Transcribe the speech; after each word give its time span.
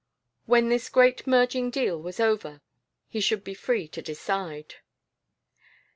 When 0.47 0.69
this 0.69 0.89
great 0.89 1.27
merging 1.27 1.69
deal 1.69 2.01
was 2.01 2.19
over 2.19 2.61
he 3.07 3.19
should 3.21 3.43
be 3.43 3.53
free 3.53 3.87
to 3.89 4.01
decide. 4.01 4.77